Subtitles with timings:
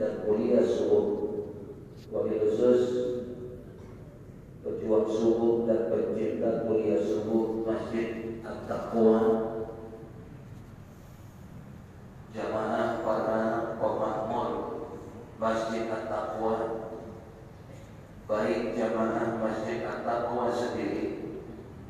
[0.00, 1.04] dan kuliah subuh.
[2.10, 2.80] Wabil khusus
[4.64, 9.20] pejuang subuh dan pencinta kuliah subuh Masjid At-Taqwa.
[12.32, 13.42] Jamaah para
[13.76, 14.50] pemakmur
[15.36, 16.54] Masjid At-Taqwa.
[18.24, 21.28] Baik jamaah Masjid At-Taqwa sendiri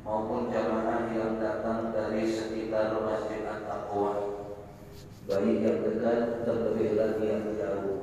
[0.03, 4.13] maupun jamaah yang datang dari sekitar Masjid At-Taqwa.
[5.29, 8.00] Baik yang dekat terlebih lagi yang jauh.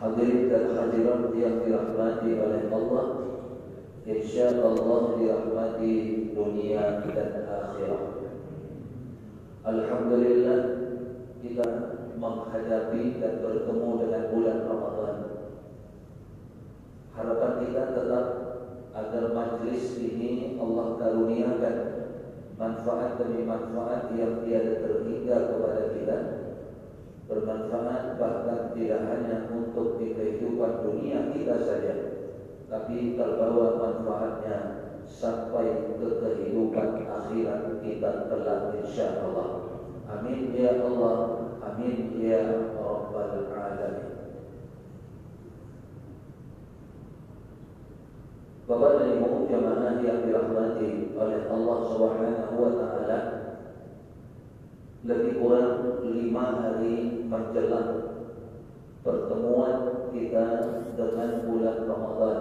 [0.00, 3.06] Hadirin dan hadirat yang dirahmati oleh Allah,
[4.08, 5.92] insya Allah dirahmati
[6.32, 8.04] dunia dan akhirat.
[9.60, 10.60] Alhamdulillah
[11.44, 11.66] kita
[12.16, 15.16] menghadapi dan bertemu dengan bulan Ramadan.
[17.12, 18.26] Harapan kita tetap
[18.96, 21.76] agar majlis ini Allah karuniakan
[22.56, 26.39] manfaat demi manfaat yang tiada terhingga kepada kita
[27.30, 31.94] bermanfaat bahkan tidak hanya untuk di kehidupan dunia kita saja
[32.66, 34.58] tapi terbawa manfaatnya
[35.06, 39.78] sampai ke kehidupan akhirat kita kelak insya Allah
[40.10, 41.16] amin ya Allah
[41.70, 44.10] amin ya Rabbal Alamin.
[48.70, 53.39] Bapak dan Ibu jamaah yang dirahmati oleh Allah Subhanahu wa taala
[55.00, 57.92] lebih kurang lima hari menjelang
[59.00, 60.46] pertemuan kita
[60.92, 62.38] dengan bulan Ramadan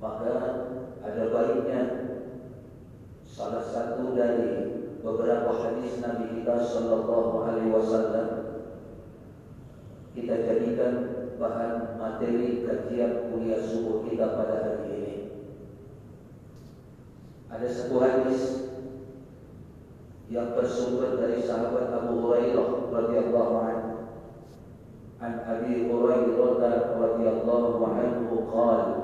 [0.00, 0.34] maka
[1.04, 1.80] ada baiknya
[3.28, 4.72] salah satu dari
[5.04, 8.28] beberapa hadis Nabi kita Sallallahu Alaihi Wasallam
[10.12, 10.92] kita jadikan
[11.40, 15.14] bahan materi kajian kuliah subuh kita pada hari ini.
[17.48, 18.71] Ada sebuah hadis
[20.30, 23.90] yang bersumber dari sahabat Abu Hurairah radhiyallahu anhu.
[25.22, 29.02] An Abi Hurairah radhiyallahu anhu qala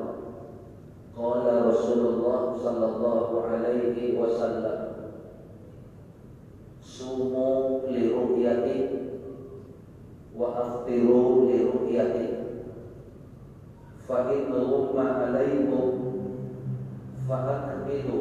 [1.19, 4.78] qala Rasulullah sallallahu alaihi wasallam
[6.78, 8.78] sumu li ru'yati
[10.34, 12.26] wa aftiru li ru'yati
[14.06, 15.87] fa in ghumma alaikum
[17.26, 18.21] fa akmilu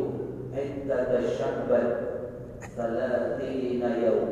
[0.54, 2.07] iddat sya'ban
[2.78, 4.30] thalathina yawm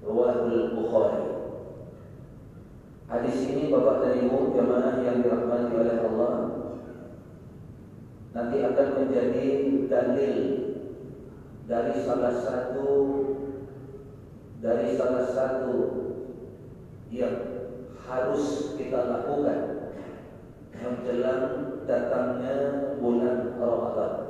[0.00, 1.28] rawahul bukhari
[3.12, 6.36] Hadis ini Bapak dan Ibu jamaah yang dirahmati oleh Allah
[8.32, 9.46] nanti akan menjadi
[9.92, 10.36] dalil
[11.68, 12.88] dari salah satu
[14.64, 15.76] dari salah satu
[17.12, 17.36] yang
[18.08, 19.92] harus kita lakukan
[20.82, 21.44] menjelang
[21.84, 22.56] datangnya
[22.98, 24.21] bulan Ramadan.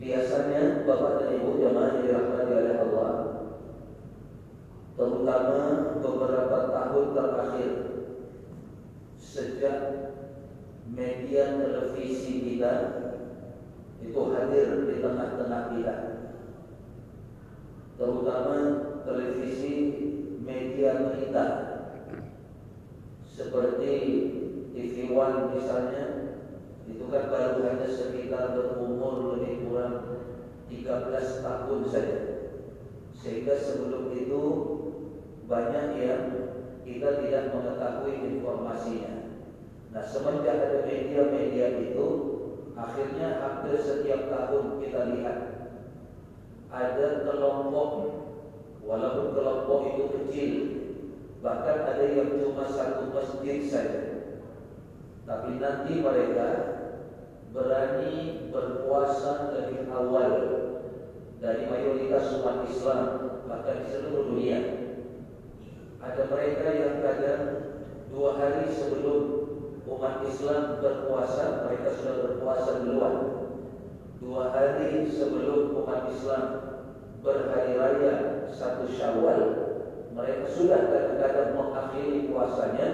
[0.00, 3.12] Biasanya Bapak dan Ibu jamaah yang dirahmati oleh Allah
[4.96, 5.60] terutama
[6.00, 7.70] beberapa tahun terakhir
[9.20, 9.78] sejak
[10.88, 12.72] media televisi kita
[14.00, 15.96] itu hadir di tengah-tengah kita.
[18.00, 18.56] Terutama
[19.04, 19.72] televisi
[20.40, 21.46] media berita
[23.28, 23.92] seperti
[24.72, 26.19] TV One misalnya
[26.90, 30.26] itu kan baru hanya sekitar berumur lebih kurang
[30.66, 32.18] 13 tahun saja.
[33.14, 34.42] Sehingga sebelum itu
[35.46, 36.24] banyak yang
[36.82, 39.14] kita tidak mengetahui informasinya.
[39.90, 42.06] Nah semenjak ada media-media itu
[42.78, 45.38] akhirnya hampir setiap tahun kita lihat
[46.70, 47.90] ada kelompok
[48.86, 50.52] walaupun kelompok itu kecil
[51.42, 54.02] bahkan ada yang cuma satu masjid saja.
[55.26, 56.48] Tapi nanti mereka
[57.50, 60.32] berani berpuasa lebih awal
[61.42, 63.04] dari mayoritas umat Islam
[63.50, 64.60] bahkan di seluruh dunia
[66.00, 67.42] ada mereka yang kadang
[68.10, 69.20] dua hari sebelum
[69.84, 73.16] umat Islam berpuasa mereka sudah berpuasa duluan
[74.22, 76.44] dua hari sebelum umat Islam
[77.20, 79.40] berhari raya satu Syawal,
[80.12, 82.88] mereka sudah kadang-kadang mengakhiri puasanya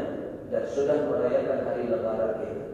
[0.50, 2.65] dan sudah merayakan hari Lebaran ini.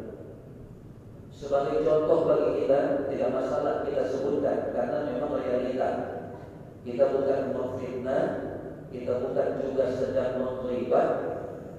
[1.32, 5.90] Sebagai contoh bagi kita tidak masalah kita sebutkan karena memang realita.
[6.82, 8.24] Kita bukan memfitnah,
[8.92, 11.08] kita bukan juga sedang menghibah,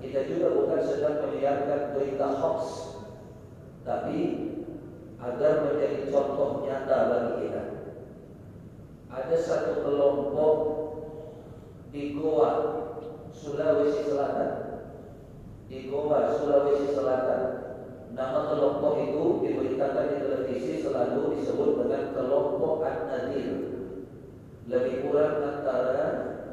[0.01, 2.61] kita juga bukan sedang menyiarkan berita hoax.
[3.83, 4.19] Tapi
[5.23, 7.63] agar menjadi contoh nyata bagi kita.
[9.13, 10.55] Ada satu kelompok
[11.93, 12.51] di Goa,
[13.29, 14.51] Sulawesi Selatan.
[15.69, 17.62] Di Goa, Sulawesi Selatan.
[18.13, 23.49] Nama kelompok itu diberitakan di televisi selalu disebut dengan kelompok An-Nadir.
[24.69, 26.01] Lebih kurang antara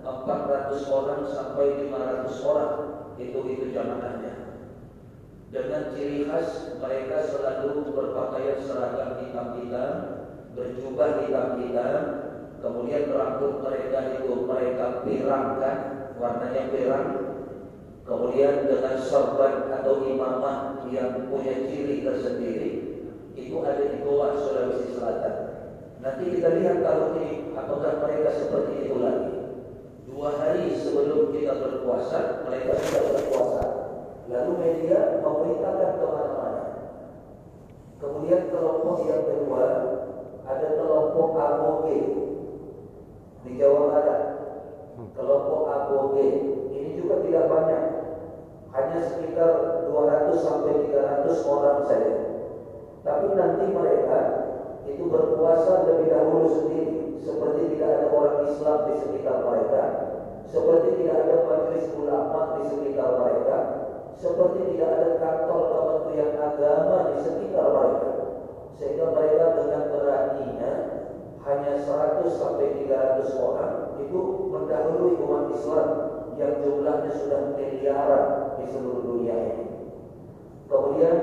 [0.01, 2.73] 400 sampai 500 orang
[3.21, 4.57] itu itu jamaahnya.
[5.53, 9.93] Dengan ciri khas mereka selalu berpakaian seragam hitam-hitam,
[10.57, 12.01] berjubah hitam-hitam,
[12.65, 15.79] kemudian rambut mereka itu mereka pirangkan,
[16.17, 17.30] warnanya pirang,
[18.11, 22.71] kemudian dengan sorban atau imamah yang punya ciri tersendiri,
[23.39, 25.35] itu ada di Goa, Sulawesi Selatan.
[26.03, 29.31] Nanti kita lihat tahun ini apakah mereka seperti itu lagi.
[30.11, 33.65] Dua hari sebelum kita berpuasa, mereka sudah berpuasa.
[34.27, 36.65] Lalu media memberitakan ke mana-mana.
[38.03, 39.65] Kemudian kelompok yang kedua
[40.51, 41.87] ada kelompok ABOG
[43.47, 44.23] di Jawa Barat.
[45.15, 46.17] Kelompok ABOG
[46.75, 47.83] ini juga tidak banyak,
[48.71, 52.15] hanya sekitar 200 sampai 300 orang saja.
[53.03, 54.19] Tapi nanti mereka
[54.87, 59.83] itu berpuasa lebih dahulu sendiri, seperti tidak ada orang Islam di sekitar mereka,
[60.47, 63.57] seperti tidak ada majelis ulama di sekitar mereka,
[64.21, 68.11] seperti tidak ada kantor kementerian agama di sekitar mereka.
[68.77, 70.73] Sehingga mereka dengan beraninya
[71.45, 75.89] hanya 100 sampai 300 orang itu mendahului umat Islam
[76.37, 79.67] yang jumlahnya sudah miliaran di seluruh dunia ini.
[80.69, 81.17] Kemudian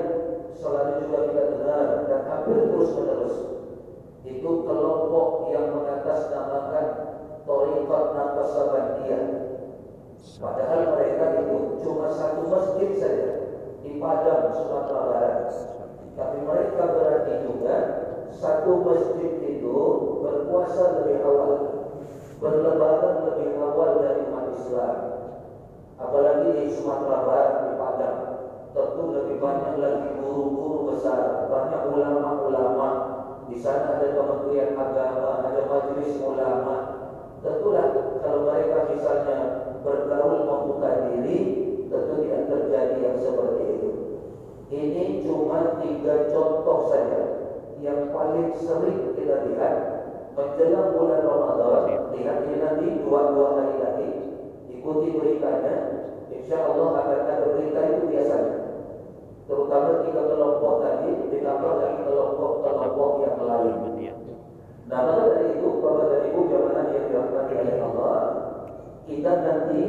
[0.58, 3.36] selalu juga kita dengar dan hampir terus menerus
[4.26, 6.86] itu kelompok yang mengatasnamakan
[7.48, 9.24] Torikat Nakasabandiyah
[10.36, 13.30] Padahal mereka itu cuma satu masjid saja
[13.80, 15.48] Di Padang, Sumatera Barat.
[16.12, 17.76] Tapi mereka berarti juga
[18.36, 19.76] Satu masjid itu
[20.20, 21.52] berpuasa lebih awal
[22.36, 25.07] Berlebaran lebih awal dari umat Islam
[25.98, 28.18] Apalagi di Sumatera Barat, di Padang
[28.70, 32.88] Tentu lebih banyak lagi guru-guru besar Banyak ulama-ulama
[33.48, 36.76] di sana ada kementerian agama, ada majelis ulama.
[37.40, 39.38] Tentulah kalau mereka misalnya
[39.80, 41.38] bergaul membuka diri,
[41.88, 43.90] tentu tidak terjadi yang seperti itu.
[44.68, 47.22] Ini cuma tiga contoh saja
[47.80, 49.74] yang paling sering kita lihat
[50.36, 52.12] menjelang bulan Ramadan.
[52.12, 53.80] Lihat ini nanti dua-dua hari
[54.78, 55.74] ikuti beritanya.
[56.30, 58.56] Insya Allah akan ada berita itu biasanya
[59.48, 63.76] terutama tiga kelompok tadi ditambah lagi kelompok-kelompok yang lain.
[64.88, 68.20] Nah, maka dari itu, Bapak dan Ibu jamaah yang dirahmati oleh Allah,
[69.04, 69.82] kita nanti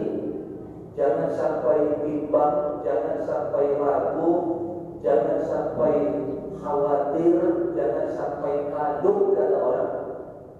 [1.00, 4.36] jangan sampai bimbang, jangan sampai ragu,
[5.00, 5.94] jangan sampai
[6.60, 7.40] khawatir,
[7.80, 9.92] jangan sampai kadung kata orang.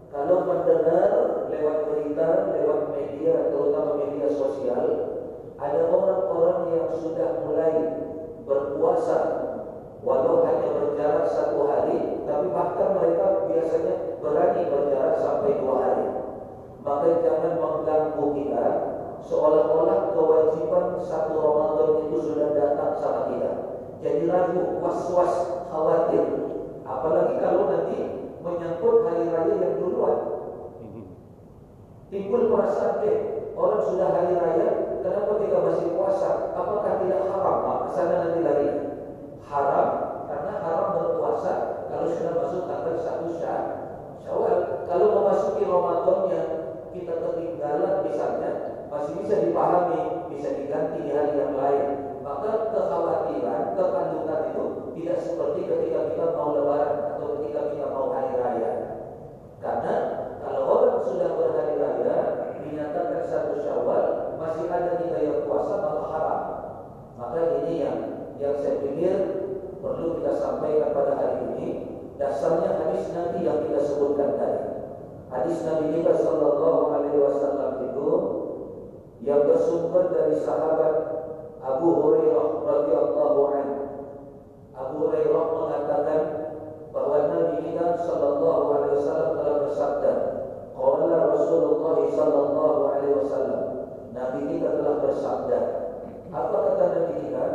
[0.08, 1.12] Kalau mendengar
[1.50, 4.86] lewat berita, lewat media, terutama media sosial,
[5.60, 7.74] ada orang-orang yang sudah mulai
[8.48, 9.18] berpuasa
[10.00, 13.94] walau hanya berjarak satu hari tapi bahkan mereka biasanya
[14.24, 16.08] berani berjarak sampai dua hari.
[16.80, 18.66] Maka jangan mengganggu kita
[19.28, 23.52] seolah-olah kewajiban satu Ramadan itu sudah datang sama kita.
[24.00, 26.24] Jadi ragu, was-was, khawatir.
[26.88, 28.00] Apalagi kalau nanti
[28.40, 30.29] menyangkut hari raya yang duluan
[32.10, 33.18] timbul perasaan deh
[33.54, 34.70] orang sudah hari raya
[35.06, 36.30] kenapa kita masih puasa?
[36.58, 37.88] Apakah tidak haram?
[37.94, 38.70] Sana nanti lagi.
[39.46, 39.88] Haram
[40.30, 41.54] karena haram berpuasa.
[41.90, 43.28] Kalau sudah masuk tanggal satu
[44.22, 44.58] syawal.
[44.86, 46.42] Kalau memasuki Ramadannya
[46.94, 48.52] kita ketinggalan misalnya
[48.90, 51.88] masih bisa dipahami, bisa diganti di hari yang lain.
[52.22, 54.64] Maka kekhawatiran, kekandungan itu
[55.02, 58.72] tidak seperti ketika kita mau lebaran atau ketika kita mau hari raya.
[59.58, 59.94] Karena
[60.46, 62.18] kalau orang sudah berhari raya
[62.62, 63.24] dinyatakan
[63.64, 66.42] syawal masih ada tiga yang puasa maka haram.
[67.20, 67.98] Maka ini yang
[68.40, 69.16] yang saya pikir
[69.84, 71.70] perlu kita sampaikan pada hari ini.
[72.20, 74.64] Dasarnya hadis Nabi yang kita sebutkan tadi.
[75.30, 78.10] Hadis Nabi kita Sallallahu Alaihi Wasallam itu
[79.24, 80.96] yang bersumber dari sahabat
[81.60, 83.84] Abu Hurairah radhiyallahu anhu.
[84.74, 86.22] Abu Hurairah mengatakan
[86.96, 90.14] bahwa Nabi kita Sallallahu Alaihi Wasallam telah bersabda,
[90.80, 93.64] Qala Rasulullah Sallallahu Alaihi Wasallam.
[94.16, 95.60] Nabi kita telah bersabda,
[96.32, 97.46] apa kata Nabi kita?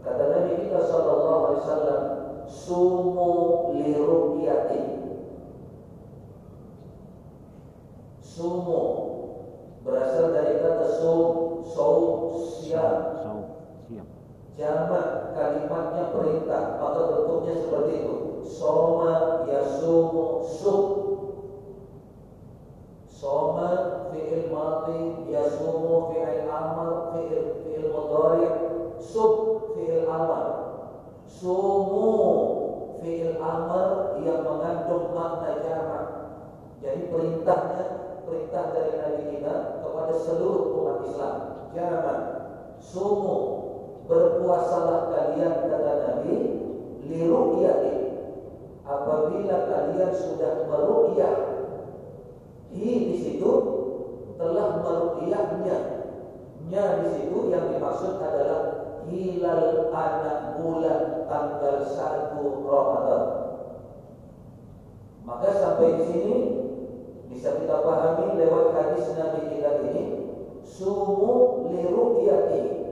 [0.00, 2.02] Kata Nabi kita sallallahu alaihi wasallam,
[2.48, 3.32] sumu
[3.76, 4.82] li ru'yati.
[8.24, 8.80] Sumu
[9.84, 13.20] berasal dari kata sum, saum, siap.
[13.84, 14.06] siap.
[14.56, 18.16] Jamak kalimatnya perintah, maka bentuknya seperti itu.
[18.44, 20.84] Soma yasumu sum.
[23.20, 28.48] Soma fi'il mati, yasumu fi'il amal, fi'il fi'il mudhari,
[28.96, 30.48] sub fi'il amal.
[31.28, 32.08] Sumu
[33.04, 34.16] fi'il amal
[35.14, 36.06] makna jamak.
[36.80, 37.84] Jadi perintahnya
[38.24, 39.54] perintah dari Nabi kita
[39.84, 41.36] kepada seluruh umat Islam.
[41.70, 42.18] jangan
[42.82, 43.38] sumu
[44.10, 46.36] berpuasalah kalian kata Nabi
[47.06, 47.94] liru'yati
[48.82, 51.36] apabila kalian sudah meru'yah
[52.74, 53.52] hi di situ
[54.34, 55.78] telah meru'yahnya
[56.70, 58.62] nya di situ yang dimaksud adalah
[59.06, 63.49] hilal anak bulan tanggal 1 Ramadan
[65.30, 66.36] maka sampai di sini
[67.30, 70.04] bisa kita pahami lewat hadis Nabi kita ini
[70.66, 72.82] sumu liru'yati.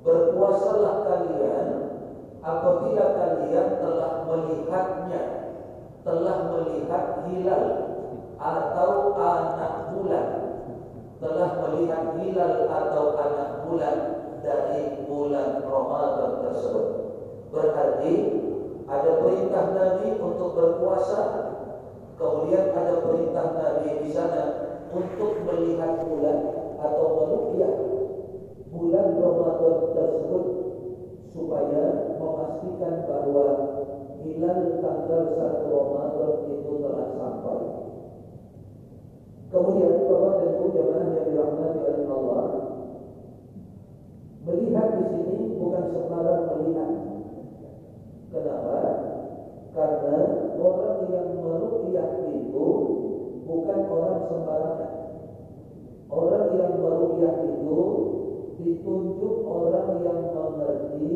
[0.00, 1.68] Berpuasalah kalian
[2.40, 5.22] apabila kalian telah melihatnya
[6.00, 7.64] telah melihat hilal
[8.40, 10.28] atau anak bulan.
[11.20, 13.96] Telah melihat hilal atau anak bulan
[14.40, 16.88] dari bulan Ramadan tersebut.
[17.52, 18.43] Berarti
[18.84, 21.20] ada perintah Nabi untuk berpuasa
[22.20, 24.42] kemudian ada perintah Nabi di sana
[24.92, 26.38] untuk melihat bulan
[26.78, 27.74] atau meruqyah
[28.70, 30.44] bulan Ramadan tersebut
[31.34, 31.82] supaya
[32.18, 33.46] memastikan bahwa
[34.22, 37.60] hilal tanggal 1 Ramadan itu telah sampai.
[39.54, 42.44] Kemudian Bapak dan Ibu jemaah yang dirahmati oleh Allah,
[44.42, 47.13] melihat di sini bukan sembarang melihat.
[48.34, 48.78] Kenapa?
[49.70, 50.18] Karena
[50.58, 52.66] orang yang meruqyah itu
[53.46, 54.92] bukan orang sembarangan.
[56.10, 57.80] Orang yang meruqyah itu
[58.58, 61.10] ditunjuk orang yang mengerti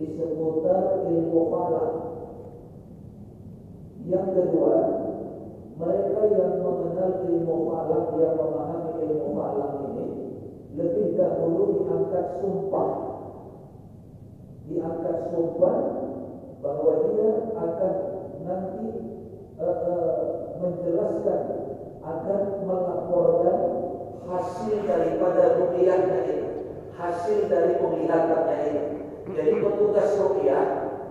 [0.00, 1.92] di seputar ilmu falak.
[4.08, 4.76] Yang kedua,
[5.76, 10.06] mereka yang mengenal ilmu falak, yang memahami ilmu falak ini,
[10.72, 12.90] lebih dahulu diangkat sumpah.
[14.66, 15.95] Diangkat sumpah
[16.66, 17.94] bahwa dia akan
[18.42, 18.86] nanti
[19.62, 20.14] uh, uh,
[20.58, 21.40] menjelaskan,
[22.02, 23.58] akan melaporkan
[24.26, 26.48] hasil daripada rupiahnya itu
[26.98, 28.84] hasil dari penglihatannya ini.
[29.30, 30.66] Jadi petugas rukyah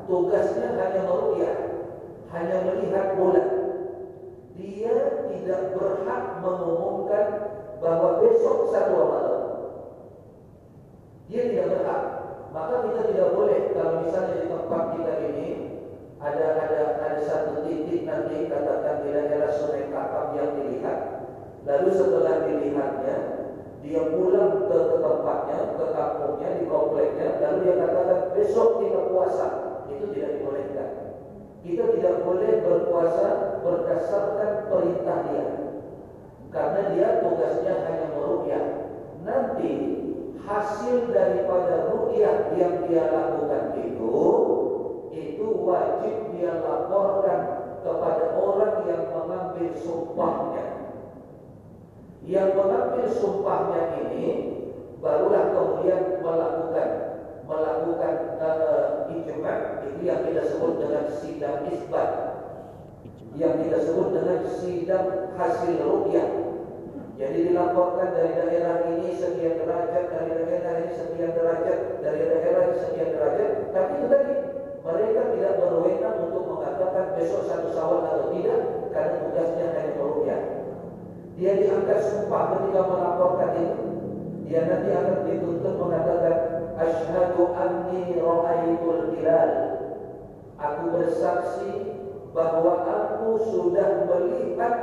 [0.05, 1.57] tugasnya hanya merukyah,
[2.35, 3.49] hanya melihat bulan.
[4.55, 4.95] Dia
[5.31, 7.25] tidak berhak mengumumkan
[7.83, 9.43] bahwa besok satu Ramadan.
[11.27, 12.03] Dia tidak berhak.
[12.55, 15.47] Maka kita tidak boleh kalau misalnya di tempat kita ini
[16.23, 20.99] ada ada ada satu titik nanti katakan di daerah Sungai Kakap yang dilihat.
[21.67, 23.15] Lalu setelah dilihatnya
[23.83, 29.47] dia pulang ke, ke tempatnya, ke kampungnya, di kompleknya, lalu dia katakan besok kita puasa,
[29.91, 30.89] itu tidak dibolehkan.
[31.59, 33.27] Kita tidak boleh berpuasa
[33.61, 35.47] berdasarkan perintah dia,
[36.55, 38.65] karena dia tugasnya hanya merukyah.
[39.25, 39.71] Nanti
[40.43, 44.15] hasil daripada rukyah yang dia lakukan itu,
[45.15, 47.41] itu wajib dia laporkan
[47.85, 50.65] kepada orang yang mengambil sumpahnya.
[52.25, 54.27] Yang mengambil sumpahnya ini
[54.99, 56.89] barulah kemudian melakukan
[57.45, 62.11] melakukan uh, ijma itu yang kita sebut dengan sidang isbat.
[63.37, 66.44] Yang kita sebut dengan sidang hasil rukyah
[67.15, 72.77] jadi dilaporkan dari daerah ini sekian derajat dari daerah ini sekian derajat dari daerah ini
[72.83, 74.33] sekian derajat tapi itu tadi
[74.85, 80.41] mereka tidak berwenang untuk mengatakan besok satu sawal atau tidak karena tugasnya hanya merukyah
[81.35, 83.85] dia diangkat sumpah ketika melaporkan itu.
[84.47, 86.35] Dia nanti akan dituntut mengatakan
[86.79, 89.51] asyhadu anni ra'aitul hilal.
[90.55, 91.71] Aku bersaksi
[92.31, 94.73] bahwa aku sudah melihat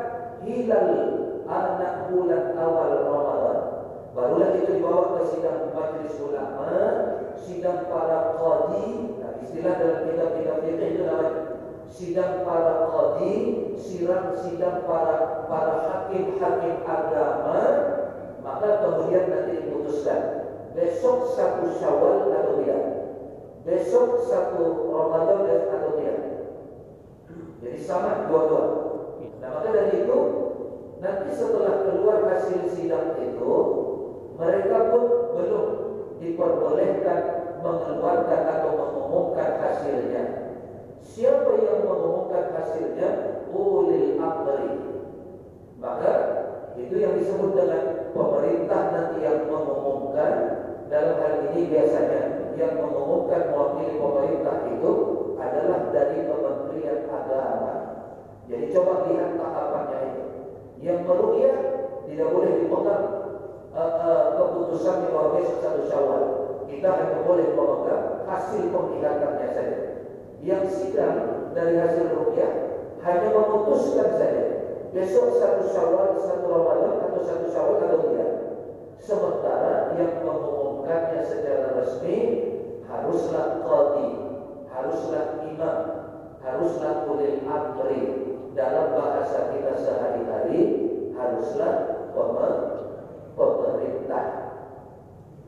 [0.44, 1.21] hilal
[1.52, 3.58] anak bulan awal Ramadan.
[4.12, 6.68] Barulah itu dibawa ke sidang majlis ulama,
[7.36, 8.88] sidang para qadi.
[9.20, 11.32] Nah, istilah dalam kitab-kitab fikih itu namanya
[11.88, 13.34] sidang para qadi,
[13.80, 17.60] sidang sidang para para hakim-hakim agama,
[18.44, 20.20] maka kemudian nanti diputuskan
[20.76, 22.82] besok satu Syawal atau tidak,
[23.64, 26.20] besok satu Ramadan atau tidak.
[27.64, 28.64] Jadi sama dua-dua.
[29.40, 30.18] Nah maka dari itu
[31.02, 33.54] nanti setelah keluar hasil sidang itu,
[34.38, 35.04] mereka pun
[35.34, 35.66] belum
[36.22, 37.20] diperbolehkan
[37.58, 40.24] mengeluarkan atau mengumumkan hasilnya.
[41.02, 43.08] Siapa yang mengumumkan hasilnya
[43.50, 44.72] ulil amri.
[45.82, 46.12] Maka
[46.78, 50.32] itu yang disebut dengan pemerintah nanti yang mengumumkan
[50.86, 54.92] dalam hal ini biasanya yang mengumumkan mewakili pemerintah itu
[55.34, 57.74] adalah dari Kementerian Agama.
[58.46, 60.11] Jadi coba lihat tahapannya
[60.82, 61.54] yang meruya
[62.10, 63.06] tidak boleh dipegang.
[63.72, 66.22] Uh, uh, keputusan yang besok satu syawal.
[66.68, 69.78] Kita hanya boleh memegang hasil penglihatannya saja.
[70.44, 72.52] Yang sidang dari hasil rupiah
[73.00, 74.44] hanya memutuskan saja.
[74.92, 78.30] Besok satu syawal satu ramadan atau satu syawal atau tidak.
[79.00, 82.18] Sementara yang mengumumkannya secara resmi
[82.84, 84.08] haruslah qadi
[84.68, 85.78] haruslah imam
[86.44, 88.21] haruslah ulil amri
[88.52, 90.60] dalam bahasa kita sehari-hari
[91.16, 91.74] haruslah
[93.36, 94.24] pemerintah.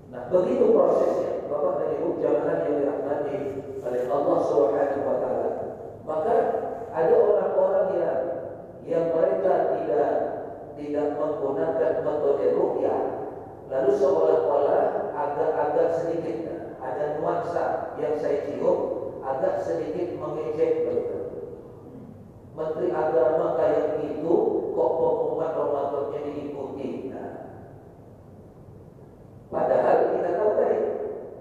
[0.08, 1.44] Nah, begitu prosesnya.
[1.50, 3.37] Bapak dan Ibu jamaah yang dirahmati
[3.84, 5.50] oleh Allah Subhanahu wa taala.
[6.04, 6.34] Maka
[6.94, 8.20] ada orang-orang yang
[8.84, 10.11] yang mereka tidak
[10.76, 13.00] tidak menggunakan metode rukyah
[13.73, 14.84] lalu seolah-olah
[15.16, 16.37] agak-agak sedikit
[16.84, 18.78] ada nuansa yang saya cium
[19.25, 21.24] agak sedikit mengejek begitu.
[22.54, 24.34] Menteri Agama kayak gitu
[24.75, 26.88] kok pengumuman Ramadannya diikuti.
[27.11, 27.30] Nah,
[29.50, 30.78] padahal kita tahu tadi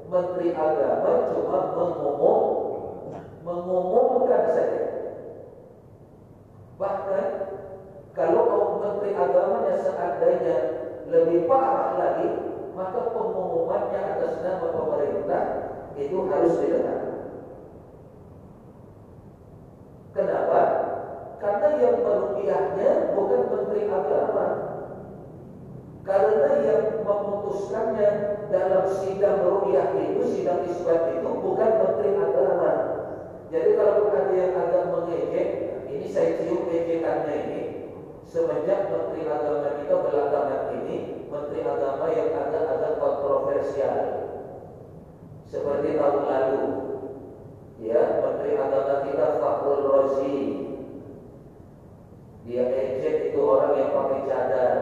[0.09, 2.41] Menteri Agama cuma mengumum
[3.43, 4.81] mengumumkan saja.
[6.81, 7.25] Bahkan
[8.17, 10.57] kalau Menteri Agamanya seandainya
[11.13, 12.29] lebih parah lagi,
[12.73, 15.43] maka pengumumannya atas nama pemerintah
[15.93, 16.99] itu harus didengar.
[20.13, 20.61] Kenapa?
[21.41, 24.47] Karena yang merupiahnya bukan Menteri Agama.
[26.03, 28.09] Karena yang memutuskannya
[28.51, 32.71] dalam sidang rupiah itu, sidang isbat itu bukan Menteri Agama.
[33.51, 35.47] Jadi kalau ada yang agak mengejek,
[35.91, 37.61] ini saya cium ejekannya ini,
[38.27, 43.97] semenjak Menteri Agama kita belakangan ini Menteri Agama yang agak-agak kontroversial
[45.53, 46.65] seperti tahun lalu
[47.77, 50.37] ya Menteri Agama kita Fakhrul Rozi
[52.43, 54.73] dia ejek itu orang yang pakai cadar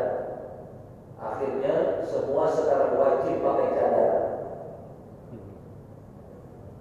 [1.22, 4.14] akhirnya semua sekarang wajib pakai cadar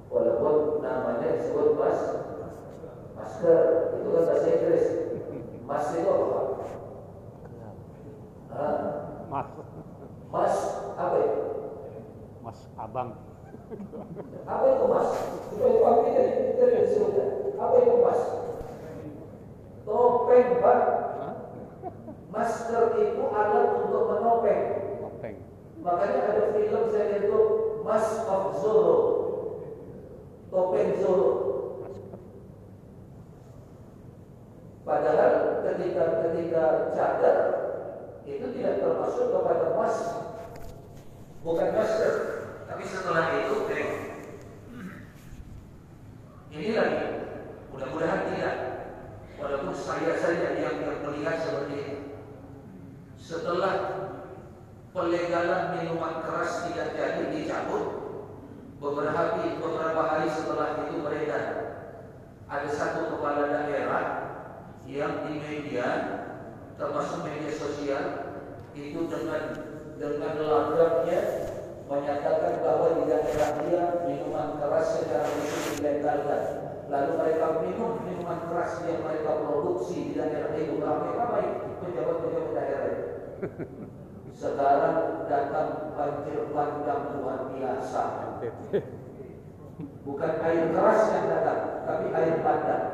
[0.08, 2.00] walaupun namanya disebut mas
[3.12, 3.60] masker
[4.00, 4.86] itu kan bahasa Inggris
[5.68, 6.40] mas itu apa
[9.30, 9.46] Mas.
[10.26, 10.54] Mas
[10.98, 11.42] apa itu?
[12.42, 13.14] Mas abang.
[14.42, 15.08] Apa itu mas?
[15.54, 16.82] Supaya kami dari dari.
[17.54, 18.20] Apa itu mas?
[19.90, 20.80] Topeng pak.
[22.30, 24.62] Masker itu alat untuk menopeng.
[25.02, 25.36] Topeng.
[25.82, 27.40] Makanya ada film saya lihat itu
[27.82, 28.98] Mask of Zorro.
[30.54, 31.30] Topeng Zorro.
[34.86, 37.38] Padahal ketika ketika cadar
[38.30, 39.96] itu tidak termasuk kepada mas
[41.42, 42.14] bukan masker
[42.70, 43.56] tapi setelah itu
[46.50, 47.06] ini lagi
[47.70, 48.56] mudah-mudahan tidak
[49.40, 51.96] walaupun saya saja yang, yang melihat seperti ini
[53.16, 53.74] setelah
[54.92, 57.86] pelegalan minuman keras tidak jadi dicabut
[58.82, 61.44] beberapa hari, beberapa hari setelah itu beredar
[62.50, 64.04] ada satu kepala daerah
[64.90, 65.88] yang di media
[66.74, 68.04] termasuk media sosial
[68.74, 69.42] itu dengan
[70.30, 71.20] dengan lagaknya
[71.90, 76.42] menyatakan bahwa di daerah dia minuman keras secara khusus dilegalkan.
[76.90, 81.46] Lalu mereka minum minuman keras yang mereka produksi di daerah itu ramai-ramai
[81.82, 83.06] pejabat-pejabat daerah itu.
[84.34, 88.02] Sekarang datang banjir bandang luar biasa.
[90.06, 92.84] Bukan air keras yang datang, tapi air bandang.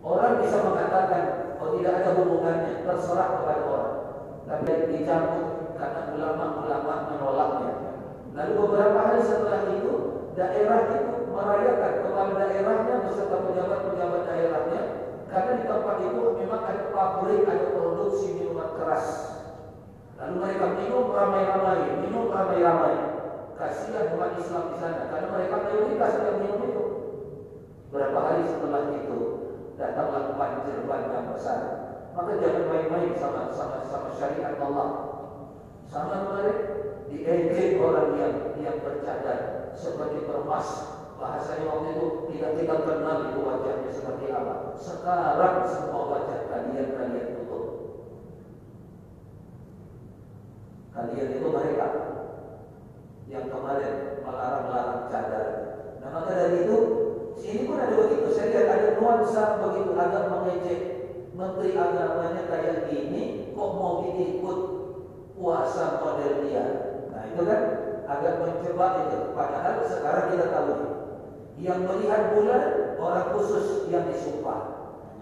[0.00, 1.22] Orang bisa mengatakan
[1.60, 3.96] oh tidak ada hubungannya, terserah kepada orang.
[4.48, 7.72] Tapi dicabut karena ulama-ulama menolaknya.
[8.34, 9.94] Lalu beberapa hari setelah itu,
[10.34, 10.98] daerah itu
[11.30, 14.82] merayakan kepala daerahnya beserta pejabat-pejabat daerahnya
[15.28, 19.06] karena di tempat itu memang ada pabrik, ada produksi minuman keras.
[20.18, 22.96] Lalu mereka minum ramai-ramai, minum ramai-ramai.
[23.58, 26.84] Kasihan umat Islam di sana karena mereka mayoritas yang minum itu.
[27.90, 29.18] Berapa hari setelah itu,
[29.76, 31.60] datanglah banjir bandang besar.
[32.14, 34.88] Maka jangan main-main sama sama sama syariat Allah.
[35.88, 36.58] Sama kemarin
[37.08, 40.68] diejek orang yang yang bercadar seperti permas.
[41.18, 44.54] Bahasanya waktu itu tidak kita kenal itu wajahnya seperti apa.
[44.78, 47.64] Sekarang semua wajah kalian kalian tutup.
[50.94, 51.88] Kalian itu mereka
[53.26, 55.46] yang kemarin melarang-larang cadar.
[55.98, 56.78] Nah maka dari itu
[57.38, 58.34] Sini pun ada begitu.
[58.34, 60.80] Saya lihat ada nuansa begitu agak mengejek.
[61.38, 64.58] Menteri agamanya kayak gini, kok mau ikut
[65.38, 66.64] puasa model dia?
[67.14, 67.60] Nah itu kan
[68.10, 69.18] agak mencoba itu.
[69.32, 70.72] Padahal sekarang kita tahu
[71.58, 72.62] yang melihat bulan
[72.98, 74.76] orang khusus yang disumpah.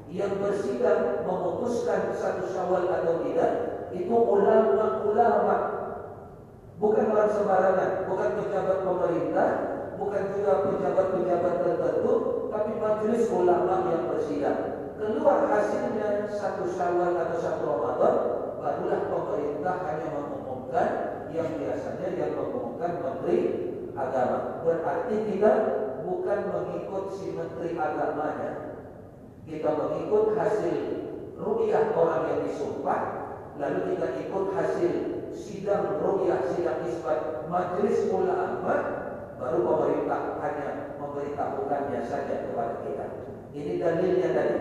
[0.06, 3.52] Yang bersidang memutuskan satu syawal atau tidak
[3.92, 5.56] itu ulama-ulama
[6.76, 9.48] bukan orang sembarangan, bukan pejabat pemerintah,
[9.96, 12.12] bukan juga pejabat-pejabat tertentu,
[12.52, 14.60] tapi majelis ulama yang bersidang.
[14.96, 18.14] Keluar hasilnya satu syawal atau satu Ramadan,
[18.66, 20.88] barulah pemerintah hanya mengumumkan
[21.30, 23.38] yang biasanya yang mengumumkan menteri
[23.94, 24.66] agama.
[24.66, 25.52] Berarti kita
[26.02, 28.82] bukan mengikut si menteri agamanya.
[29.46, 30.76] Kita mengikut hasil
[31.38, 33.02] rukyah orang yang disumpah,
[33.54, 34.92] lalu kita ikut hasil
[35.30, 38.74] sidang rukyah sidang isbat majelis ulama,
[39.38, 43.06] baru pemerintah hanya memberitahukannya saja kepada kita.
[43.54, 44.56] Ini dalilnya tadi.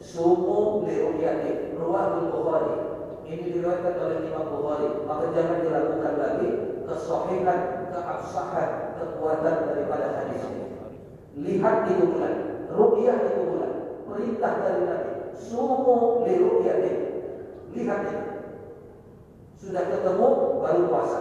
[0.00, 2.89] Sumu li rukyati ruwahul Bukhari.
[3.30, 5.06] Ini diriwayatkan oleh Imam Bukhari.
[5.06, 6.48] Maka jangan diragukan lagi
[6.82, 7.60] kesahihan,
[7.94, 10.66] keabsahan, kekuatan daripada hadis ini.
[11.38, 15.10] Lihat itu bulan, rukyah itu bulan, perintah dari Nabi.
[15.38, 16.92] Sumu li rukyati.
[17.78, 18.22] Lihat ini.
[19.62, 21.20] Sudah ketemu baru puasa.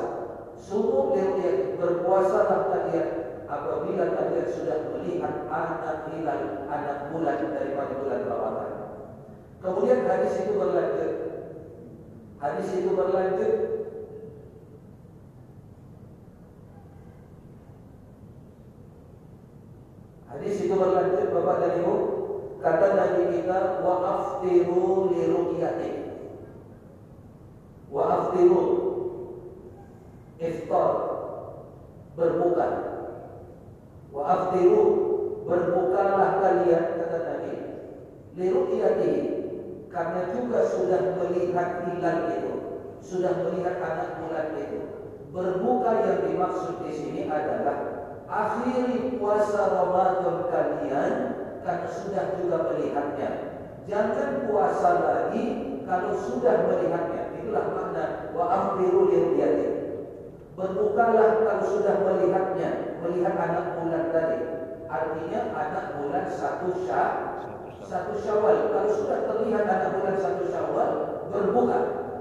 [0.58, 1.78] Sumu li rukyati.
[1.78, 3.08] Berpuasalah kalian
[3.46, 6.42] apabila kalian sudah melihat anak hilal,
[6.74, 8.72] anak bulan daripada bulan Ramadan.
[9.62, 11.19] Kemudian hadis itu berlanjut.
[12.40, 13.54] Hadis itu berlanjut.
[20.32, 21.96] Hadis itu berlanjut Bapak dan Ibu.
[22.60, 25.92] Kata Nabi kita Wa aftiru li ru'yati
[27.92, 28.64] Wa aftiru
[30.40, 30.92] Iftar.
[32.16, 32.68] Berbuka.
[34.16, 34.84] Wa aftiru
[35.44, 37.56] Berbukalah kalian Kata Nabi.
[38.40, 39.39] Li ru'yati
[39.90, 42.54] Karena juga sudah melihat hilal itu
[43.02, 44.80] Sudah melihat anak bulan itu
[45.30, 51.14] Berbuka yang dimaksud di sini adalah akhiri puasa Ramadan kalian
[51.62, 53.30] karena sudah juga melihatnya.
[53.86, 55.44] Jangan puasa lagi
[55.86, 57.24] kalau sudah melihatnya.
[57.38, 59.68] Itulah makna wa akhiru liriyati.
[60.58, 64.40] Berbukalah kalau sudah melihatnya, melihat anak bulan tadi.
[64.90, 67.12] Artinya anak bulan satu syah,
[67.90, 68.70] satu syawal.
[68.70, 70.90] Kalau sudah terlihat anak bulan satu syawal,
[71.34, 71.80] berbuka.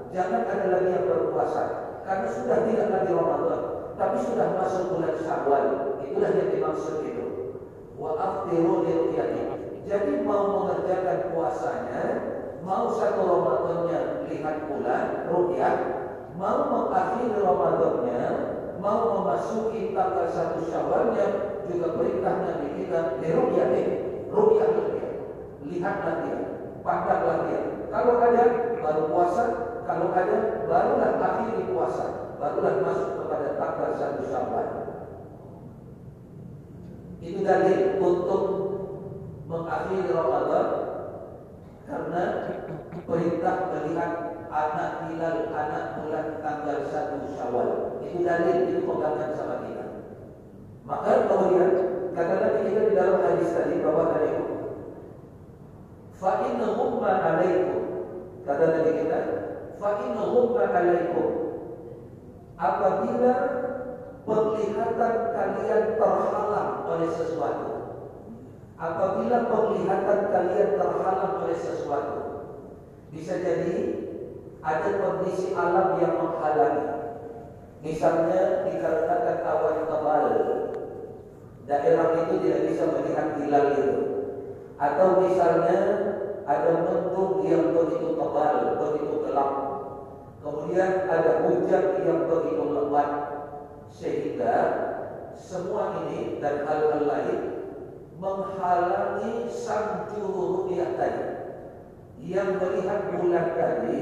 [0.09, 1.63] Jangan ada lagi yang berpuasa.
[2.01, 3.61] Karena sudah tidak lagi Ramadan.
[3.93, 5.65] Tapi sudah masuk bulan syawal.
[6.01, 7.25] Itulah yang dimaksud itu.
[8.01, 9.43] Wa aftiru liruyati.
[9.85, 12.03] Jadi mau mengerjakan puasanya,
[12.61, 15.77] mau satu Ramadannya lihat bulan, rukyat,
[16.37, 18.25] mau mengakhiri Ramadannya,
[18.77, 21.25] mau memasuki tanggal satu Syawalnya,
[21.65, 23.83] juga perintah Nabi kita liruyati,
[24.29, 24.88] rukyat rukyat.
[25.69, 26.39] Lihatlah dia,
[26.81, 27.61] pandanglah dia.
[27.93, 28.43] Kalau ada
[28.81, 29.43] baru puasa,
[29.85, 34.67] kalau ada barulah akhiri puasa, barulah masuk kepada tanggal satu Syawal.
[37.21, 38.43] Itu dalil untuk
[39.45, 40.67] mengakhiri Ramadan
[41.89, 42.23] karena
[43.05, 44.11] perintah melihat
[44.49, 47.69] anak hilal anak bulan tanggal 1 Syawal.
[48.01, 49.85] Itu dalil itu pegangan sama kita.
[50.89, 51.69] Maka kemudian
[52.17, 54.48] kata Nabi kita di dalam hadis tadi bahwa tadi
[56.19, 57.79] fa inna humma alaikum
[58.43, 59.19] kata Nabi kita
[59.79, 61.27] fa inna humma alaikum
[62.59, 63.33] apabila
[64.29, 67.69] penglihatan kalian terhalang oleh sesuatu.
[68.79, 72.19] Apabila penglihatan kalian terhalang oleh sesuatu,
[73.11, 73.75] bisa jadi
[74.63, 76.87] ada kondisi alam yang menghalangi.
[77.79, 80.25] Misalnya dikarenakan awan tebal,
[81.63, 84.08] daerah itu tidak bisa melihat hilal itu.
[84.79, 85.79] Atau misalnya
[86.47, 89.51] ada mendung yang begitu tebal, begitu gelap.
[90.39, 93.09] Kemudian ada hujan yang begitu lebat,
[93.91, 94.55] sehingga
[95.35, 97.39] semua ini dan hal-hal lain
[98.19, 101.27] menghalangi sang juru ru'yah tadi
[102.19, 103.99] yang melihat bulan tadi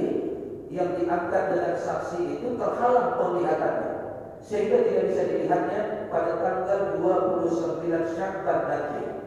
[0.73, 3.97] yang diangkat dengan saksi itu terhalang penglihatannya
[4.41, 9.26] sehingga tidak bisa dilihatnya pada tanggal 29 Syakban nanti.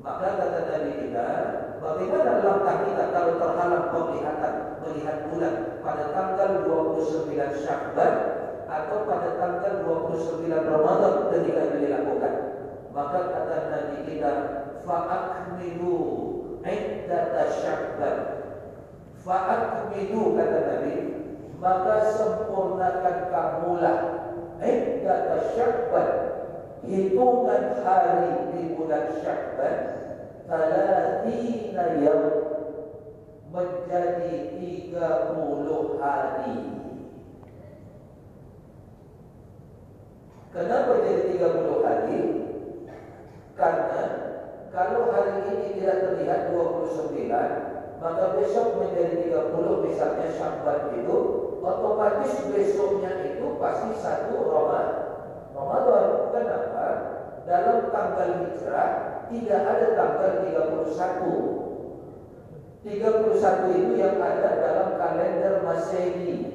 [0.00, 1.26] Maka kata Nabi kita,
[1.76, 7.28] bagaimana langkah kita kalau terhalang penglihatan melihat bulan pada tanggal 29
[7.60, 8.14] Syakban
[8.64, 12.34] atau pada tanggal 29 Ramadan ketika dilakukan.
[12.96, 14.32] Maka kata Nabi kita,
[14.88, 15.96] fa'akmilu
[16.64, 18.16] iddata syakban.
[19.20, 20.96] Fa'akmilu kata Nabi,
[21.60, 23.98] maka sempurnakan kamulah
[24.64, 26.29] iddata syakban.
[26.80, 29.76] Hitungan hari di bulan syakban,
[30.48, 32.24] talatina yang
[33.52, 36.56] menjadi 30 hari.
[40.50, 42.20] Kenapa jadi 30 hari?
[43.54, 44.02] Karena
[44.72, 51.16] kalau hari ini tidak terlihat 29, maka besok menjadi 30 misalnya Syakban itu,
[51.60, 54.88] otomatis besoknya itu pasti satu Ramadan.
[55.52, 56.06] Ramadan.
[56.32, 56.59] Kenapa?
[58.00, 58.90] Tanggal hijrah
[59.28, 60.88] tidak ada tanggal 31.
[62.80, 66.48] 31 itu yang ada dalam kalender Masehi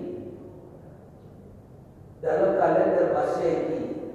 [2.17, 4.09] dalam kalender Masehi.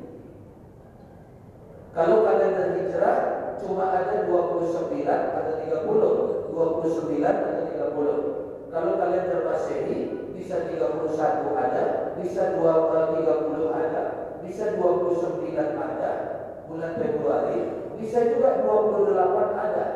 [2.75, 3.19] hijrah
[3.63, 8.75] cuma ada 29 atau 30, 29 atau 30.
[8.75, 9.99] Kalau kalian terpasehi
[10.35, 14.03] bisa 31 ada, bisa 2, 30 eh, ada,
[14.43, 16.30] bisa 29 ada
[16.71, 17.59] bulan Februari,
[17.99, 19.87] bisa juga 28 ada.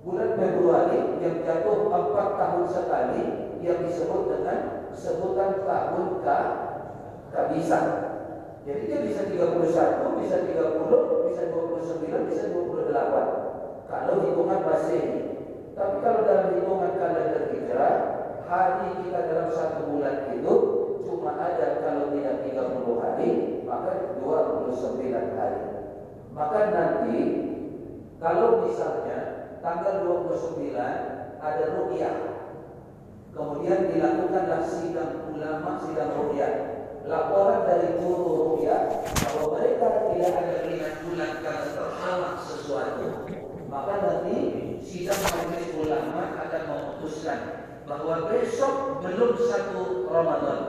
[0.00, 3.22] Bulan Februari yang jatuh 4 tahun sekali
[3.60, 4.58] yang disebut dengan
[4.96, 7.84] sebutan tahun kehabisan.
[8.64, 9.62] Jadi dia bisa 31,
[10.18, 13.86] bisa 30, bisa 29, bisa 28.
[13.86, 15.04] Kalau hitungan masih.
[15.76, 17.94] Tapi kalau dalam hitungan kalender hijrah,
[18.48, 20.54] hari kita dalam satu bulan itu
[21.04, 23.30] cuma ada kalau tidak 30 hari,
[23.66, 25.62] maka 29 hari.
[26.32, 27.18] Maka nanti
[28.22, 29.18] kalau misalnya
[29.60, 30.72] tanggal 29
[31.36, 32.16] ada rukyah,
[33.34, 36.52] kemudian dilakukanlah sidang ulama, sidang rukyah
[37.06, 40.56] laporan dari guru ruya bahwa mereka tidak ada
[41.06, 43.08] bulan karena terhalang sesuatu
[43.70, 44.38] maka nanti
[44.82, 47.40] sidang majelis ulama akan memutuskan
[47.86, 50.60] bahwa besok belum satu Ramadan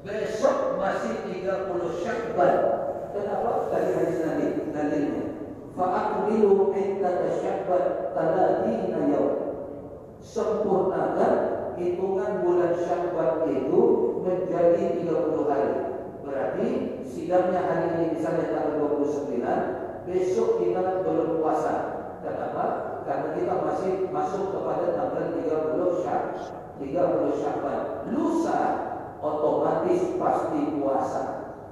[0.00, 2.56] besok masih 30 Syakban
[3.12, 5.24] kenapa tadi hadis nanti dalilnya
[5.76, 7.84] fa'akmilu iddata Syakban
[8.16, 9.50] taladina yaum
[10.20, 13.80] sempurnakan hitungan bulan Syawal itu
[14.20, 15.72] menjadi 30 hari.
[16.20, 16.68] Berarti
[17.08, 19.40] sidangnya hari ini misalnya tanggal 29,
[20.04, 21.74] besok kita belum puasa.
[22.20, 22.64] Kenapa?
[23.08, 26.36] Karena kita masih masuk kepada tanggal 30 Syawal.
[26.80, 27.80] 30 Syawal.
[28.12, 28.60] Lusa
[29.20, 31.22] otomatis pasti puasa.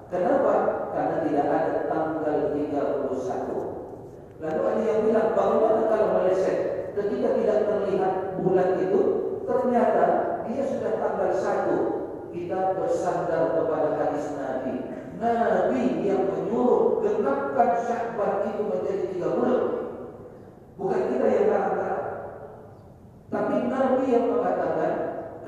[0.09, 0.55] Kenapa?
[0.93, 4.39] Karena tidak ada tanggal 31.
[4.39, 6.59] Lalu ada yang bilang, bagaimana kalau meleset?
[6.95, 10.05] Ketika tidak terlihat bulan itu, Ternyata
[10.45, 11.77] dia sudah tanggal satu
[12.29, 14.93] kita bersandar kepada hadis Nabi.
[15.17, 19.61] Nabi yang menyuruh genapkan Syakban itu menjadi tiga bulan.
[20.77, 22.01] Bukan kita yang mengatakan.
[23.33, 24.93] Tapi Nabi yang mengatakan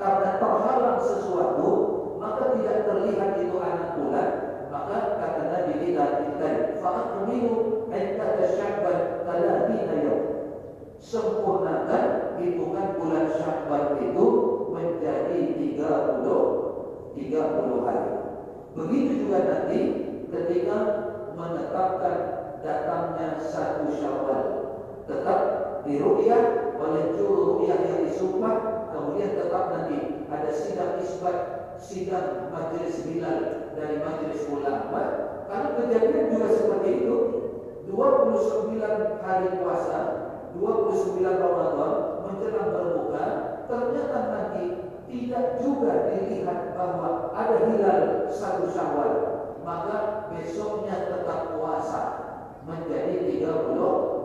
[0.01, 1.50] karena terhalang sesuatu
[2.91, 4.29] terlihat itu anak bulan
[4.67, 6.49] maka kata Nabi kita kita
[6.83, 10.31] fa'akmilu inta syakban taladina yawm
[11.01, 14.25] sempurnakan hitungan bulan Syawal itu
[14.69, 16.21] menjadi 30
[17.11, 18.09] 30 hari.
[18.71, 19.79] Begitu juga nanti
[20.31, 20.77] ketika
[21.35, 22.17] menetapkan
[22.63, 24.41] datangnya satu Syawal
[25.09, 25.39] tetap
[25.83, 29.97] diruqyah oleh juru ruqyah yang disumpah kemudian tetap nanti
[30.29, 35.03] ada sidang isbat sidang majelis bilal dari majelis ulama.
[35.49, 37.17] Karena kejadian juga seperti itu
[37.89, 39.97] 29 hari puasa
[40.55, 43.25] 29 Ramadan menjelang berbuka
[43.67, 44.63] ternyata nanti
[45.11, 49.11] tidak juga dilihat bahwa ada hilal satu syawal.
[49.61, 52.01] Maka besoknya tetap puasa
[52.63, 54.21] menjadi 30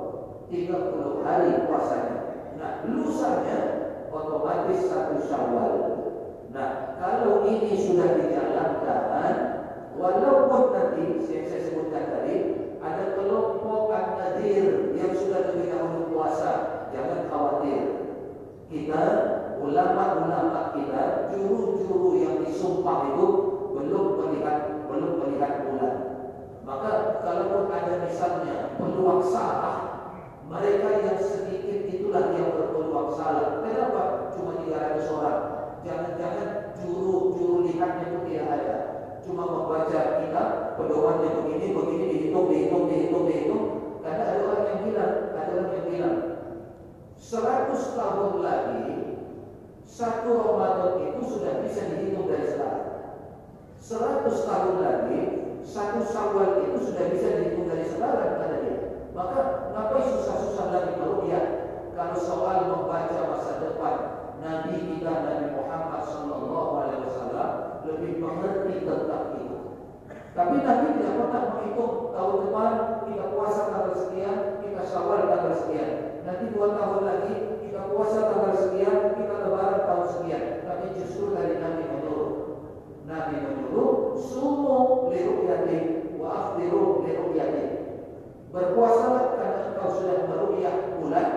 [0.47, 2.17] 30 hari puasanya.
[2.55, 3.59] Nah lusanya
[4.15, 5.73] otomatis satu syawal.
[6.55, 9.33] Nah kalau ini sudah dijalankan
[10.01, 12.37] walaupun nanti yang saya sebutkan tadi
[12.81, 16.53] ada kelompok an-nadir yang sudah lebih dahulu puasa,
[16.93, 17.83] jangan khawatir.
[18.67, 19.03] Kita
[19.61, 23.27] ulama-ulama kita, juru-juru yang disumpah itu
[23.77, 25.95] belum melihat belum melihat bulan.
[26.67, 29.77] Maka kalaupun ada misalnya peluang salah,
[30.47, 33.63] mereka yang sedikit itulah yang berpeluang salah.
[33.63, 34.33] Kenapa?
[34.35, 35.56] Cuma 300 orang.
[35.87, 36.49] Jangan-jangan
[36.83, 38.77] juru-juru lihatnya itu tidak ada.
[39.23, 40.43] Cuma membaca kita
[40.75, 43.65] pedomannya begini, begini, dihitung, dihitung, dihitung, dihitung.
[44.03, 46.17] Karena ada orang yang bilang, ada orang yang bilang,
[47.15, 48.85] 100 tahun lagi
[49.87, 52.87] satu Ramadan itu sudah bisa dihitung dari sekarang.
[53.79, 55.21] 100 tahun lagi
[55.67, 58.77] satu Syawal itu sudah bisa dihitung dari sekarang kata dia.
[59.15, 59.39] Maka
[59.73, 60.95] ngapain susah-susah lagi
[61.27, 61.41] ya
[61.97, 63.95] kalau soal membaca masa depan
[64.41, 67.51] Nabi kita Nabi Muhammad Sallallahu Alaihi Wasallam
[67.89, 69.59] lebih mengerti tentang itu.
[70.37, 72.73] Tapi Nabi tidak pernah menghitung tahun depan
[73.09, 75.91] kita puasa tanggal sekian, kita syawal tanggal sekian.
[76.29, 80.45] Nanti dua tahun lagi kita puasa tanggal sekian, kita lebaran tahun sekian.
[80.69, 82.33] Tapi justru dari Nabi menyuruh.
[83.09, 85.79] Nabi menyuruh sumu liru'yati
[86.21, 87.65] wa afdiru liru'yati.
[88.53, 91.29] Berpuasalah karena engkau sudah meru'yah bulan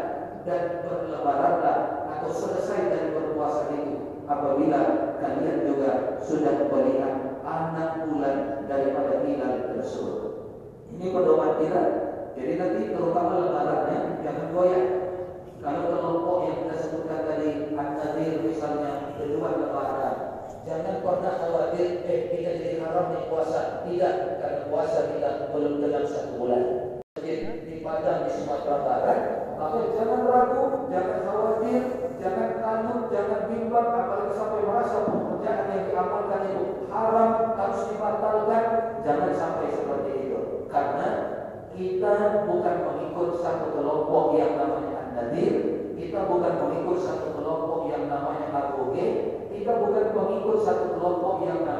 [0.43, 9.23] dan berlebaranlah atau selesai dari berpuasa itu apabila kalian juga sudah melihat anak bulan daripada
[9.23, 10.19] hilal tersebut.
[10.91, 11.83] Ini pedoman kita.
[12.35, 14.87] Jadi nanti terutama lebarannya jangan goyah.
[15.59, 20.15] Kalau kelompok yang kita sebutkan tadi an-nadir misalnya kedua lebaran,
[20.63, 23.83] jangan pernah khawatir eh kita jadi haram nih puasa.
[23.87, 26.63] Tidak, karena puasa kita belum dalam satu bulan.
[27.19, 29.19] Jadi Padang di Sumatera Barat,
[29.55, 31.81] maka jangan ragu, jangan khawatir,
[32.19, 38.63] jangan takut, jangan bimbang, apalagi sampai merasa pekerjaan yang diamalkan itu haram, harus dibatalkan.
[39.03, 40.39] Jangan sampai seperti itu.
[40.67, 41.07] Karena
[41.73, 42.13] kita
[42.45, 45.53] bukan mengikut satu kelompok yang namanya An-Nadir,
[45.95, 49.07] kita bukan mengikut satu kelompok yang namanya Aboge,
[49.49, 51.79] kita bukan mengikut satu kelompok yang namanya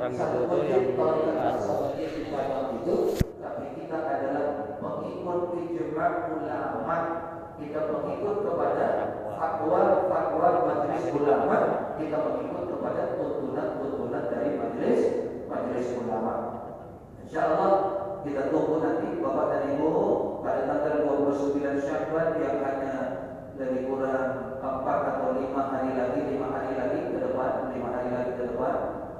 [0.00, 2.96] Orang-orang satu kelompok di Padang itu,
[3.42, 6.98] tapi kita adalah mengikut ijma' ulama.
[7.60, 8.86] Kita mengikut kepada
[9.36, 11.56] fatwa-fatwa majelis ulama,
[12.00, 15.00] kita mengikut kepada tuntunan-tuntunan dari majelis
[15.44, 16.34] majelis ulama.
[17.20, 17.72] Insyaallah
[18.24, 19.92] kita tunggu nanti Bapak dan Ibu
[20.40, 20.94] pada tanggal
[21.28, 22.94] 29 Syawal yang hanya
[23.60, 28.32] lebih kurang 4 atau 5 hari lagi, 5 hari lagi ke depan, 5 hari lagi
[28.40, 28.76] ke depan,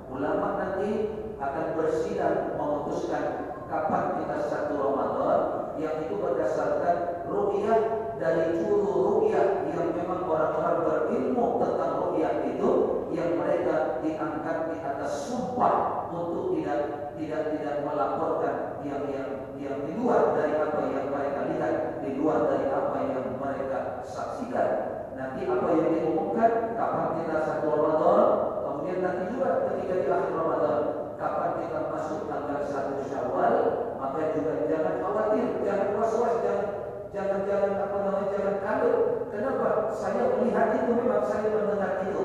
[0.08, 0.90] ulama nanti
[1.36, 3.24] akan bersidang memutuskan
[3.68, 5.40] kapan kita satu Ramadan
[5.76, 12.70] yang itu berdasarkan ru'yah dari juru ru'yah yang memang orang-orang berilmu tentang ru'yah itu
[13.16, 16.80] yang mereka diangkat di atas sumpah untuk tidak
[17.16, 22.44] tidak tidak melaporkan yang yang yang di luar dari apa yang mereka lihat, di luar
[22.52, 24.68] dari apa yang mereka saksikan.
[25.16, 28.24] Nanti apa yang diumumkan, kapan kita satu Ramadan,
[28.64, 30.80] kemudian nanti juga ketika di akhir Ramadan,
[31.20, 33.54] kapan kita masuk tanggal satu Syawal,
[34.00, 36.79] maka juga jangan khawatir, jangan was-was, jangan
[37.14, 38.98] jangan apa namanya jangan kalut.
[39.30, 39.68] Kenapa?
[39.94, 42.24] Saya melihat itu memang saya mendengar itu.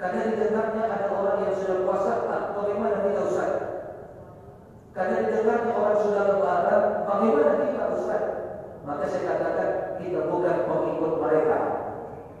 [0.00, 2.12] Karena di dengarnya ada orang yang sudah puasa,
[2.56, 3.52] bagaimana kita Ustaz?
[4.96, 8.22] Karena di dengarnya orang sudah lebaran, bagaimana kita Ustaz?
[8.88, 11.58] Maka saya katakan kita bukan pengikut mereka,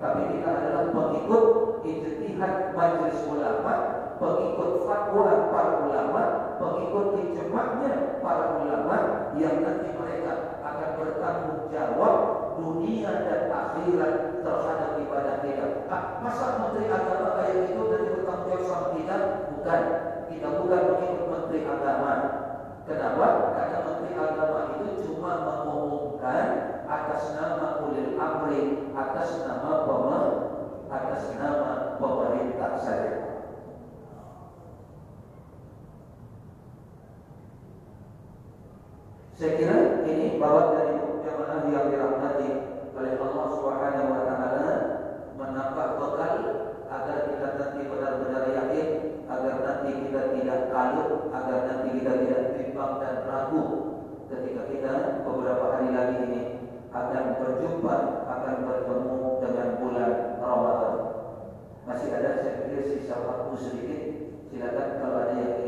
[0.00, 1.44] tapi kita adalah pengikut
[1.84, 3.74] ijtihad majelis ulama,
[4.16, 6.22] pengikut fatwa para ulama,
[6.56, 8.96] pengikut ijma'nya para ulama
[9.36, 12.16] yang nanti mereka akan bertanggung jawab
[12.60, 15.66] dunia dan akhirat terhadap ibadah kita.
[15.88, 19.16] Ah, masa menteri agama kayak itu dan bertanggung jawab sama kita?
[19.56, 19.82] Bukan.
[20.30, 22.12] Kita bukan mengikut menteri agama.
[22.84, 23.26] Kenapa?
[23.56, 26.46] Karena menteri agama itu cuma mengumumkan
[26.90, 30.26] atas nama ulil amri, atas nama pemer,
[30.90, 33.29] atas nama pemerintah saja.
[39.40, 42.48] Saya kira ini bawa dari jamaah yang dirahmati
[42.92, 44.68] oleh Allah Subhanahu wa taala
[45.32, 46.34] menambah bekal
[46.84, 48.88] agar kita nanti benar-benar yakin,
[49.24, 53.64] agar nanti kita tidak kalut, agar nanti kita tidak bimbang dan ragu
[54.28, 54.92] ketika kita
[55.24, 56.40] beberapa hari lagi ini
[56.92, 57.96] akan berjumpa,
[58.28, 60.96] akan bertemu dengan bulan Ramadan.
[61.88, 64.00] Masih ada saya pikir sisa waktu sedikit.
[64.52, 65.60] Silakan kalau ada yang